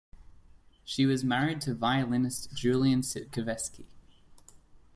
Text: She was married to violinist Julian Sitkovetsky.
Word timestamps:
She 0.83 1.05
was 1.05 1.23
married 1.23 1.61
to 1.61 1.75
violinist 1.75 2.55
Julian 2.55 3.01
Sitkovetsky. 3.01 3.85